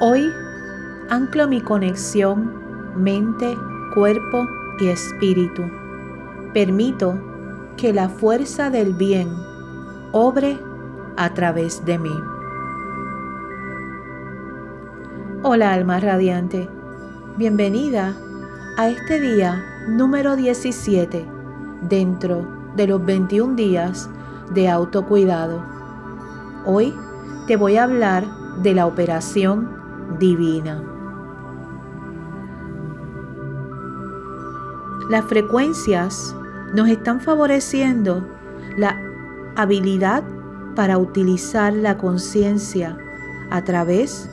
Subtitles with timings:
[0.00, 0.28] Hoy
[1.08, 2.50] anclo mi conexión
[2.96, 3.56] mente,
[3.94, 4.44] cuerpo
[4.80, 5.62] y espíritu.
[6.52, 7.14] Permito
[7.76, 9.28] que la fuerza del bien
[10.10, 10.58] obre
[11.16, 12.14] a través de mí.
[15.44, 16.68] Hola alma radiante,
[17.36, 18.16] bienvenida
[18.76, 21.24] a este día número 17
[21.82, 24.10] dentro de los 21 días
[24.52, 25.62] de autocuidado.
[26.66, 26.92] Hoy
[27.46, 28.24] te voy a hablar
[28.60, 29.83] de la operación
[30.18, 30.82] divina.
[35.10, 36.34] Las frecuencias
[36.74, 38.26] nos están favoreciendo
[38.76, 38.98] la
[39.54, 40.24] habilidad
[40.74, 42.96] para utilizar la conciencia
[43.50, 44.30] a través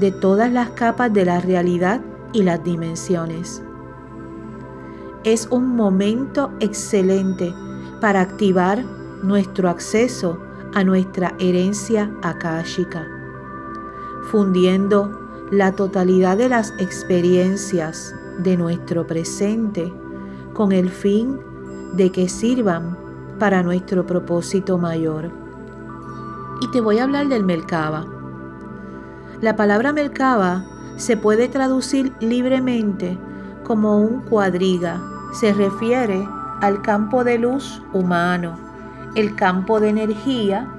[0.00, 2.00] de todas las capas de la realidad
[2.32, 3.62] y las dimensiones.
[5.24, 7.54] Es un momento excelente
[8.00, 8.84] para activar
[9.22, 10.38] nuestro acceso
[10.74, 13.21] a nuestra herencia akáshica
[14.32, 15.10] fundiendo
[15.50, 19.92] la totalidad de las experiencias de nuestro presente
[20.54, 21.38] con el fin
[21.92, 22.96] de que sirvan
[23.38, 25.30] para nuestro propósito mayor.
[26.62, 28.06] Y te voy a hablar del Merkaba.
[29.42, 30.64] La palabra Merkaba
[30.96, 33.18] se puede traducir libremente
[33.64, 34.98] como un cuadriga.
[35.34, 36.26] Se refiere
[36.62, 38.54] al campo de luz humano,
[39.14, 40.72] el campo de energía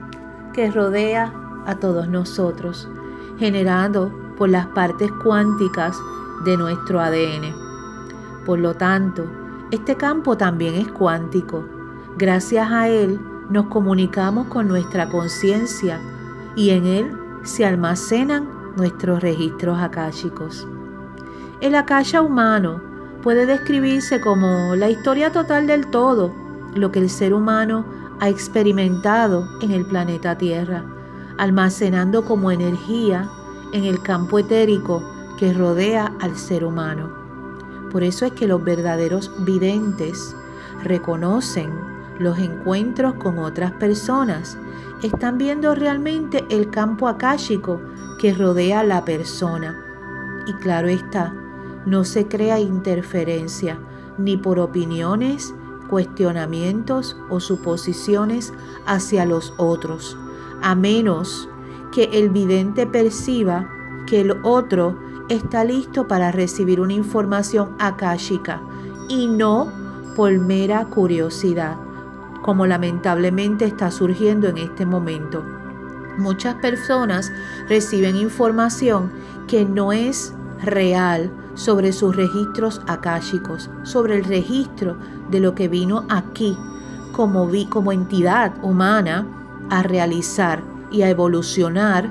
[0.53, 1.31] que rodea
[1.67, 2.89] a todos nosotros
[3.37, 5.97] generado por las partes cuánticas
[6.43, 7.53] de nuestro ADN.
[8.45, 9.25] Por lo tanto,
[9.71, 11.63] este campo también es cuántico.
[12.17, 15.99] Gracias a él nos comunicamos con nuestra conciencia
[16.55, 20.67] y en él se almacenan nuestros registros akáshicos.
[21.61, 22.81] El akasha humano
[23.21, 26.33] puede describirse como la historia total del todo,
[26.75, 27.85] lo que el ser humano
[28.19, 30.83] ha experimentado en el planeta Tierra
[31.37, 33.29] almacenando como energía
[33.71, 35.03] en el campo etérico
[35.37, 37.11] que rodea al ser humano.
[37.91, 40.35] Por eso es que los verdaderos videntes
[40.83, 41.72] reconocen
[42.19, 44.57] los encuentros con otras personas,
[45.01, 47.81] están viendo realmente el campo akáshico
[48.19, 49.83] que rodea a la persona.
[50.47, 51.33] Y claro está,
[51.85, 53.79] no se crea interferencia
[54.17, 55.53] ni por opiniones,
[55.89, 58.53] cuestionamientos o suposiciones
[58.85, 60.17] hacia los otros
[60.63, 61.47] a menos
[61.91, 63.69] que el vidente perciba
[64.07, 64.97] que el otro
[65.29, 68.62] está listo para recibir una información akáshica
[69.07, 69.72] y no
[70.16, 71.78] por mera curiosidad,
[72.41, 75.44] como lamentablemente está surgiendo en este momento.
[76.18, 77.31] Muchas personas
[77.68, 79.12] reciben información
[79.47, 84.97] que no es real sobre sus registros akáshicos, sobre el registro
[85.29, 86.57] de lo que vino aquí
[87.13, 89.25] como, vi, como entidad humana
[89.69, 92.09] a realizar y a evolucionar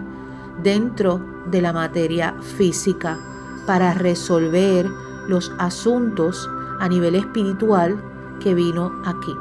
[0.62, 1.20] dentro
[1.50, 3.18] de la materia física
[3.66, 4.88] para resolver
[5.28, 6.48] los asuntos
[6.80, 7.96] a nivel espiritual
[8.40, 9.34] que vino aquí.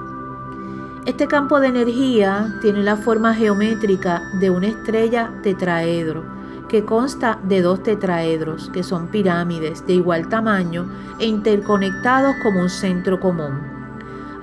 [1.05, 6.23] Este campo de energía tiene la forma geométrica de una estrella tetraedro
[6.69, 10.89] que consta de dos tetraedros que son pirámides de igual tamaño
[11.19, 13.59] e interconectados como un centro común.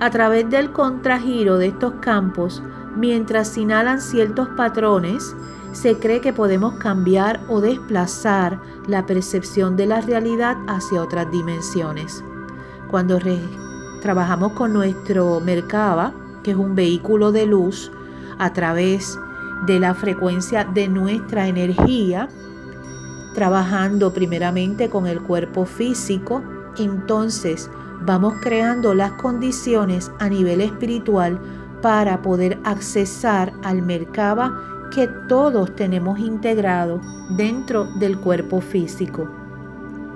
[0.01, 2.61] A través del contragiro de estos campos
[2.99, 5.35] mientras inhalan ciertos patrones,
[5.71, 12.23] se cree que podemos cambiar o desplazar la percepción de la realidad hacia otras dimensiones.
[12.89, 13.19] Cuando
[14.01, 17.91] trabajamos con nuestro Merkaba, que es un vehículo de luz,
[18.37, 19.17] a través
[19.65, 22.27] de la frecuencia de nuestra energía,
[23.33, 26.41] trabajando primeramente con el cuerpo físico,
[26.77, 27.69] entonces
[28.01, 31.39] vamos creando las condiciones a nivel espiritual
[31.81, 39.29] para poder accesar al Merkaba que todos tenemos integrado dentro del cuerpo físico.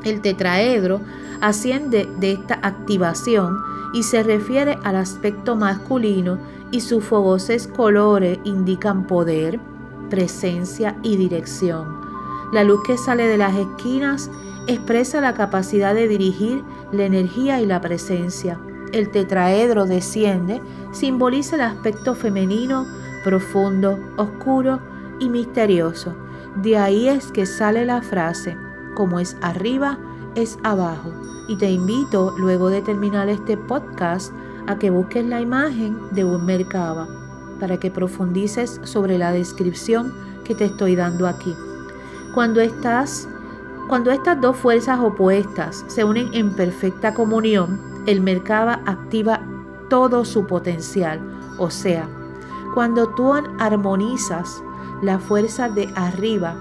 [0.04, 1.02] El tetraedro
[1.42, 3.58] asciende de esta activación
[3.94, 6.40] y se refiere al aspecto masculino
[6.72, 9.60] y sus fogosos colores indican poder,
[10.10, 12.02] presencia y dirección.
[12.52, 14.30] La luz que sale de las esquinas
[14.68, 18.60] expresa la capacidad de dirigir la energía y la presencia
[18.94, 20.62] el tetraedro desciende
[20.92, 22.86] simboliza el aspecto femenino,
[23.24, 24.80] profundo, oscuro
[25.20, 26.16] y misterioso.
[26.62, 28.56] De ahí es que sale la frase,
[28.96, 29.98] como es arriba,
[30.36, 31.12] es abajo.
[31.48, 34.32] Y te invito, luego de terminar este podcast,
[34.68, 37.08] a que busques la imagen de un Merkaba
[37.60, 40.14] para que profundices sobre la descripción
[40.46, 41.54] que te estoy dando aquí.
[42.34, 43.28] Cuando estás
[43.90, 49.42] cuando estas dos fuerzas opuestas se unen en perfecta comunión, el Merkaba activa
[49.90, 51.20] todo su potencial.
[51.58, 52.08] O sea,
[52.74, 54.64] cuando tú armonizas
[55.02, 56.56] la fuerza de arriba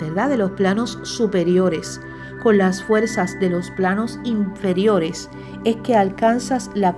[0.00, 0.30] ¿verdad?
[0.30, 2.00] De los planos superiores
[2.42, 5.28] con las fuerzas de los planos inferiores
[5.64, 6.96] es que alcanzas la,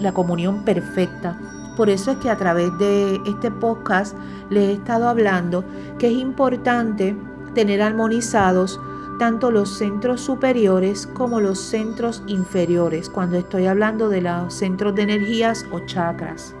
[0.00, 1.38] la comunión perfecta.
[1.76, 4.16] Por eso es que a través de este podcast
[4.48, 5.64] les he estado hablando
[5.98, 7.16] que es importante
[7.54, 8.80] tener armonizados
[9.20, 15.02] tanto los centros superiores como los centros inferiores, cuando estoy hablando de los centros de
[15.02, 16.54] energías o chakras.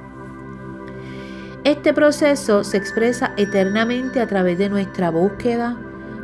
[1.64, 5.74] Este proceso se expresa eternamente a través de nuestra búsqueda,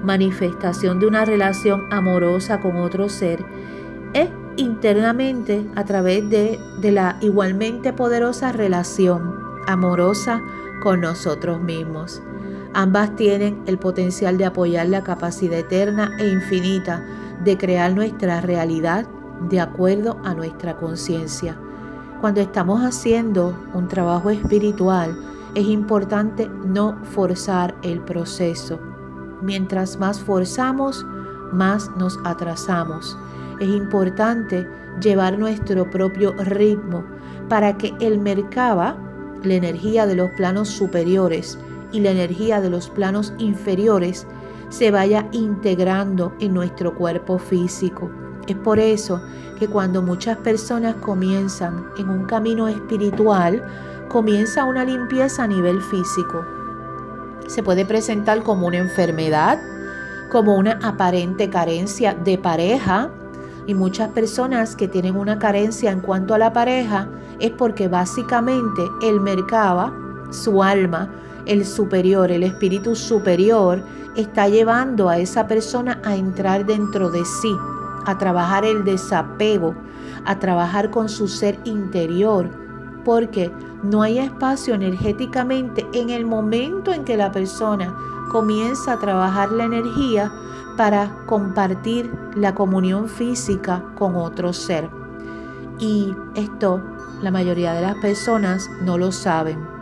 [0.02, 3.42] manifestación de una relación amorosa con otro ser,
[4.12, 4.28] e
[4.58, 10.42] internamente a través de, de la igualmente poderosa relación amorosa
[10.82, 12.20] con nosotros mismos.
[12.78, 17.02] Ambas tienen el potencial de apoyar la capacidad eterna e infinita
[17.42, 19.06] de crear nuestra realidad
[19.48, 21.58] de acuerdo a nuestra conciencia.
[22.20, 25.18] Cuando estamos haciendo un trabajo espiritual,
[25.54, 28.78] es importante no forzar el proceso.
[29.40, 31.06] Mientras más forzamos,
[31.52, 33.16] más nos atrasamos.
[33.58, 34.68] Es importante
[35.00, 37.06] llevar nuestro propio ritmo
[37.48, 38.98] para que el Merkaba,
[39.44, 41.58] la energía de los planos superiores,
[41.92, 44.26] y la energía de los planos inferiores
[44.68, 48.10] se vaya integrando en nuestro cuerpo físico.
[48.46, 49.20] Es por eso
[49.58, 53.62] que cuando muchas personas comienzan en un camino espiritual,
[54.08, 56.44] comienza una limpieza a nivel físico.
[57.46, 59.58] Se puede presentar como una enfermedad,
[60.30, 63.10] como una aparente carencia de pareja,
[63.66, 67.08] y muchas personas que tienen una carencia en cuanto a la pareja
[67.40, 69.92] es porque básicamente el mercaba,
[70.30, 71.10] su alma,
[71.46, 73.82] el superior, el espíritu superior,
[74.16, 77.54] está llevando a esa persona a entrar dentro de sí,
[78.04, 79.74] a trabajar el desapego,
[80.24, 82.50] a trabajar con su ser interior,
[83.04, 83.52] porque
[83.82, 87.94] no hay espacio energéticamente en el momento en que la persona
[88.32, 90.32] comienza a trabajar la energía
[90.76, 94.90] para compartir la comunión física con otro ser.
[95.78, 96.82] Y esto
[97.22, 99.75] la mayoría de las personas no lo saben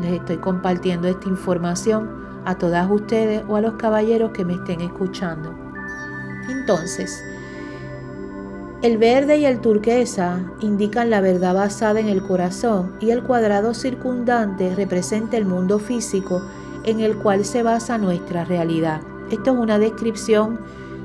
[0.00, 2.08] les estoy compartiendo esta información
[2.44, 5.54] a todas ustedes o a los caballeros que me estén escuchando.
[6.48, 7.22] Entonces,
[8.80, 13.74] el verde y el turquesa indican la verdad basada en el corazón y el cuadrado
[13.74, 16.42] circundante representa el mundo físico
[16.84, 19.00] en el cual se basa nuestra realidad.
[19.30, 20.60] Esto es una descripción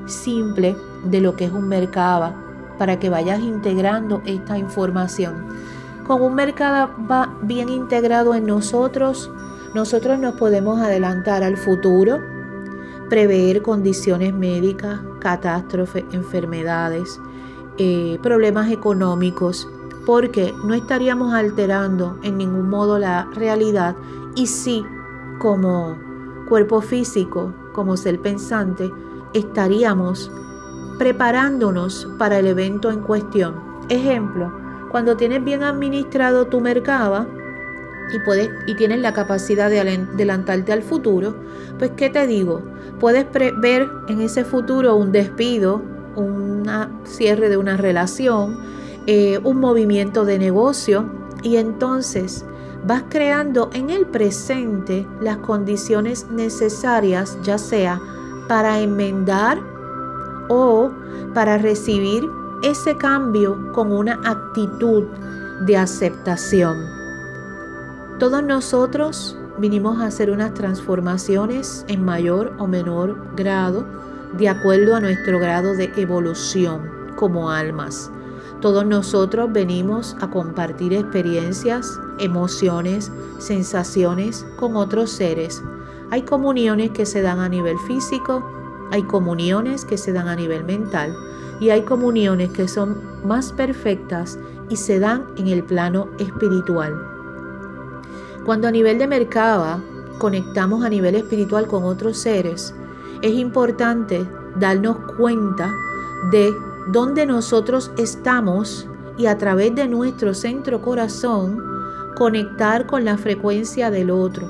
[0.05, 2.35] simple de lo que es un mercaba
[2.77, 5.47] para que vayas integrando esta información.
[6.07, 6.89] Con un mercado
[7.43, 9.31] bien integrado en nosotros,
[9.73, 12.19] nosotros nos podemos adelantar al futuro,
[13.09, 17.19] prever condiciones médicas, catástrofes, enfermedades,
[17.77, 19.69] eh, problemas económicos,
[20.05, 23.95] porque no estaríamos alterando en ningún modo la realidad
[24.35, 24.83] y sí,
[25.39, 25.97] como
[26.49, 28.91] cuerpo físico, como ser pensante,
[29.33, 30.29] estaríamos
[30.99, 33.55] preparándonos para el evento en cuestión.
[33.89, 34.62] Ejemplo,
[34.93, 37.25] cuando tienes bien administrado tu mercado
[38.13, 41.35] y, puedes, y tienes la capacidad de adelantarte al futuro,
[41.79, 42.61] pues ¿qué te digo?
[42.99, 45.81] Puedes ver en ese futuro un despido,
[46.15, 46.63] un
[47.05, 48.59] cierre de una relación,
[49.07, 51.09] eh, un movimiento de negocio
[51.41, 52.45] y entonces
[52.85, 57.99] vas creando en el presente las condiciones necesarias, ya sea
[58.47, 59.57] para enmendar
[60.49, 60.91] o
[61.33, 62.23] para recibir
[62.63, 65.03] ese cambio con una actitud
[65.65, 66.77] de aceptación.
[68.19, 73.85] Todos nosotros vinimos a hacer unas transformaciones en mayor o menor grado
[74.37, 78.09] de acuerdo a nuestro grado de evolución como almas.
[78.61, 85.61] Todos nosotros venimos a compartir experiencias, emociones, sensaciones con otros seres.
[86.11, 88.49] Hay comuniones que se dan a nivel físico,
[88.93, 91.17] hay comuniones que se dan a nivel mental
[91.59, 94.37] y hay comuniones que son más perfectas
[94.69, 96.93] y se dan en el plano espiritual.
[98.45, 99.81] Cuando a nivel de Merkaba
[100.19, 102.75] conectamos a nivel espiritual con otros seres,
[103.23, 104.27] es importante
[104.59, 105.73] darnos cuenta
[106.31, 106.53] de
[106.91, 111.63] dónde nosotros estamos y a través de nuestro centro corazón
[112.15, 114.47] conectar con la frecuencia del otro.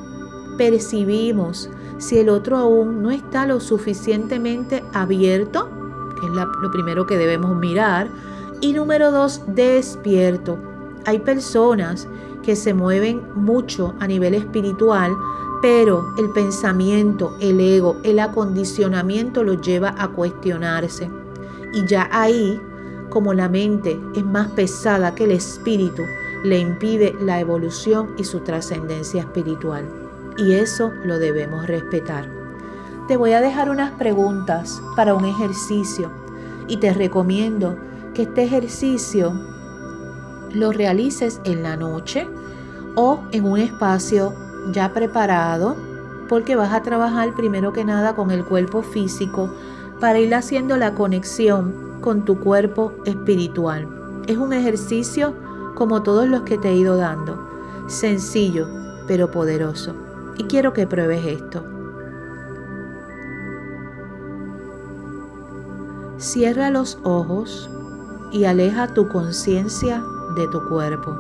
[0.57, 5.69] Percibimos si el otro aún no está lo suficientemente abierto
[6.25, 6.31] es
[6.61, 8.09] lo primero que debemos mirar.
[8.61, 10.57] Y número dos, despierto.
[11.05, 12.07] Hay personas
[12.43, 15.11] que se mueven mucho a nivel espiritual,
[15.61, 21.09] pero el pensamiento, el ego, el acondicionamiento los lleva a cuestionarse.
[21.73, 22.59] Y ya ahí,
[23.09, 26.03] como la mente es más pesada que el espíritu,
[26.43, 30.02] le impide la evolución y su trascendencia espiritual.
[30.37, 32.27] Y eso lo debemos respetar.
[33.07, 36.09] te voy a dejar unas preguntas para un ejercicio
[36.69, 37.77] y te recomiendo
[38.13, 39.33] que este ejercicio
[40.53, 42.27] lo realices en la noche
[42.95, 44.33] o en un espacio
[44.71, 45.75] ya preparado
[46.29, 49.53] porque vas a trabajar primero que nada con el cuerpo físico
[49.99, 53.87] para ir haciendo la conexión con tu cuerpo espiritual.
[54.27, 55.33] Es un ejercicio
[55.75, 57.37] como todos los que te he ido dando,
[57.87, 58.67] sencillo
[59.07, 59.93] pero poderoso.
[60.37, 61.63] Y quiero que pruebes esto.
[66.17, 67.69] Cierra los ojos
[68.31, 70.03] y aleja tu conciencia
[70.35, 71.15] de tu cuerpo.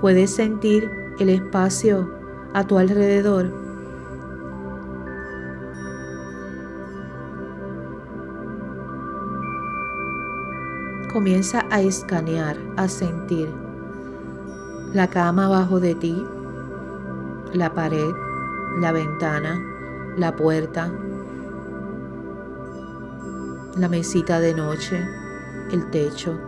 [0.00, 2.10] Puedes sentir el espacio
[2.54, 3.59] a tu alrededor.
[11.12, 13.48] Comienza a escanear, a sentir
[14.92, 16.24] la cama abajo de ti,
[17.52, 18.14] la pared,
[18.78, 19.60] la ventana,
[20.16, 20.88] la puerta,
[23.76, 25.04] la mesita de noche,
[25.72, 26.38] el techo.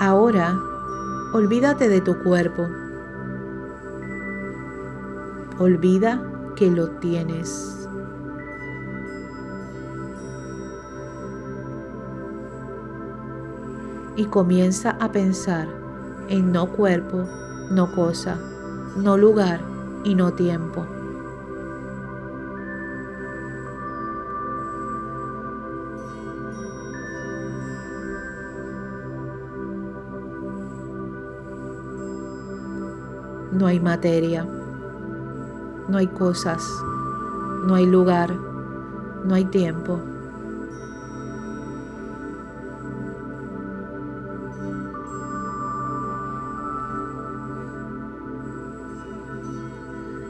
[0.00, 0.67] Ahora,
[1.32, 2.68] olvídate de tu cuerpo.
[5.58, 6.22] Olvida
[6.56, 7.88] que lo tienes.
[14.16, 15.68] Y comienza a pensar
[16.28, 17.24] en no cuerpo,
[17.70, 18.38] no cosa,
[18.96, 19.60] no lugar
[20.04, 20.97] y no tiempo.
[33.52, 34.46] No hay materia,
[35.88, 36.62] no hay cosas,
[37.66, 38.32] no hay lugar,
[39.24, 40.00] no hay tiempo.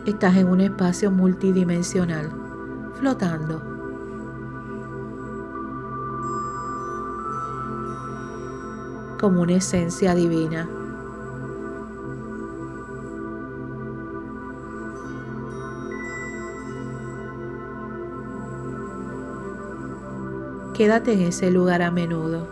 [0.06, 2.30] Estás en un espacio multidimensional,
[2.94, 3.78] flotando.
[9.18, 10.68] como una esencia divina.
[20.78, 22.46] Quédate en ese lugar a menudo.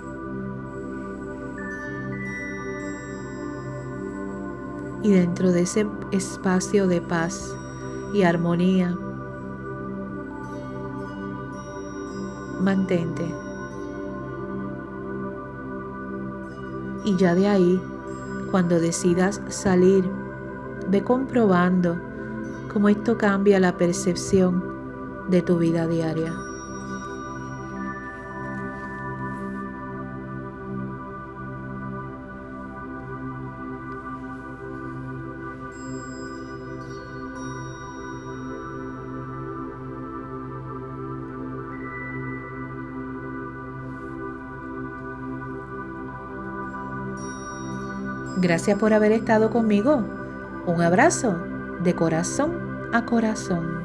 [5.04, 7.54] Y dentro de ese espacio de paz
[8.12, 8.98] y armonía,
[12.60, 13.32] mantente.
[17.04, 17.80] Y ya de ahí,
[18.50, 20.04] cuando decidas salir,
[20.90, 21.96] ve comprobando
[22.72, 24.64] cómo esto cambia la percepción
[25.28, 26.45] de tu vida diaria.
[48.36, 50.04] Gracias por haber estado conmigo.
[50.66, 51.38] Un abrazo
[51.82, 53.76] de corazón a corazón.